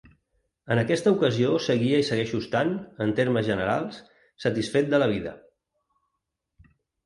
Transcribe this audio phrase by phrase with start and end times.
[0.75, 2.73] En aquesta ocasió seguia i segueixo estant,
[3.07, 4.01] en termes generals,
[4.47, 5.39] satisfet de la vida.